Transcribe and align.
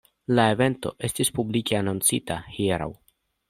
La 0.37 0.45
evento 0.53 0.93
estis 1.09 1.31
publike 1.37 1.79
anoncita 1.83 2.41
hieraŭ. 2.59 2.93